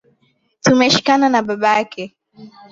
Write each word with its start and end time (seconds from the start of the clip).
Tumeshikana 0.63 1.27
na 1.29 1.41
baba 1.41 1.73
yake 1.77 2.15